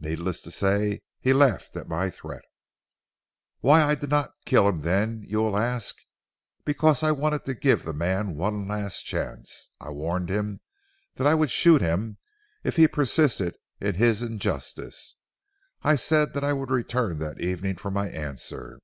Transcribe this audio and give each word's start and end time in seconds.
Needless 0.00 0.40
to 0.40 0.50
say 0.50 1.02
he 1.20 1.32
laughed 1.32 1.76
at 1.76 1.86
my 1.88 2.10
threat. 2.10 2.42
"Why 3.60 3.94
did 3.94 4.12
I 4.12 4.16
not 4.16 4.32
kill 4.44 4.68
him 4.68 4.80
then 4.80 5.22
you 5.24 5.38
will 5.38 5.56
ask? 5.56 5.94
Because 6.64 7.04
I 7.04 7.12
wanted 7.12 7.44
to 7.44 7.54
give 7.54 7.84
the 7.84 7.92
man 7.92 8.34
one 8.34 8.66
last 8.66 9.04
chance. 9.04 9.70
I 9.80 9.90
warned 9.90 10.30
him 10.30 10.62
that 11.14 11.28
I 11.28 11.34
would 11.34 11.52
shoot 11.52 11.80
him 11.80 12.18
if 12.64 12.74
he 12.74 12.88
persisted 12.88 13.54
in 13.80 13.94
his 13.94 14.20
injustice. 14.20 15.14
I 15.82 15.94
said 15.94 16.32
that 16.32 16.42
I 16.42 16.52
would 16.52 16.72
return 16.72 17.20
that 17.20 17.40
evening 17.40 17.76
for 17.76 17.92
my 17.92 18.08
answer. 18.08 18.80